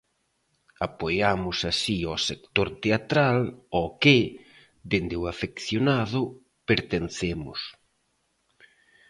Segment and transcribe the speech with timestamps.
[0.87, 3.39] Apoiamos así ao sector teatral
[3.77, 4.19] ao que,
[4.91, 6.21] dende o afeccionado,
[6.69, 7.59] pertencemos.